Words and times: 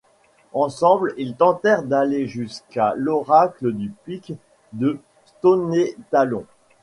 Ensemble, 0.53 1.13
ils 1.17 1.35
tentèrent 1.35 1.83
d’aller 1.83 2.27
jusqu’à 2.27 2.95
l’Oracle 2.97 3.71
du 3.71 3.91
Pic 4.03 4.33
de 4.73 4.97
Stonetalon. 5.25 6.45